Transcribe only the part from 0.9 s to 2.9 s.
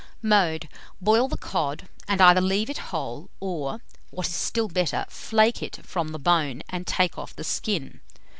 Boil the cod, and either leave it